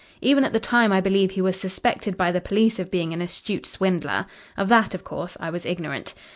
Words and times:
Even 0.19 0.43
at 0.43 0.51
the 0.51 0.59
time 0.59 0.91
I 0.91 0.99
believe 0.99 1.29
he 1.29 1.43
was 1.43 1.59
suspected 1.59 2.17
by 2.17 2.31
the 2.31 2.41
police 2.41 2.79
of 2.79 2.89
being 2.89 3.13
an 3.13 3.21
astute 3.21 3.67
swindler. 3.67 4.25
Of 4.57 4.67
that, 4.69 4.95
of 4.95 5.03
course, 5.03 5.37
I 5.39 5.51
was 5.51 5.63
ignorant. 5.63 6.15